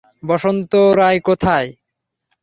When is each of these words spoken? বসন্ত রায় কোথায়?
বসন্ত 0.23 0.71
রায় 0.99 1.19
কোথায়? 1.27 1.69